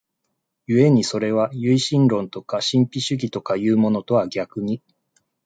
[0.67, 4.81] 故にそれは唯心論とか神秘主義とかいうものとは逆に、